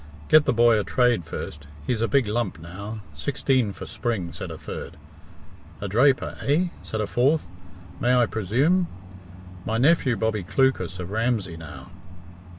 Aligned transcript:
"Get 0.29 0.45
the 0.45 0.51
boy 0.51 0.79
a 0.79 0.83
trade 0.83 1.25
first 1.25 1.67
he's 1.85 2.01
a 2.01 2.07
big 2.07 2.25
lump 2.25 2.57
now, 2.57 3.01
sixteen 3.13 3.71
for 3.71 3.85
spring," 3.85 4.33
said 4.33 4.49
a 4.49 4.57
third. 4.57 4.97
"A 5.79 5.87
draper, 5.87 6.35
eh?" 6.41 6.69
said 6.81 7.01
a 7.01 7.05
fourth. 7.05 7.47
"May 7.99 8.15
I 8.15 8.25
presume? 8.25 8.87
My 9.63 9.77
nephew, 9.77 10.15
Bobbie 10.15 10.41
Clucas, 10.41 10.97
of 10.99 11.11
Ramsey, 11.11 11.55
now?" 11.55 11.91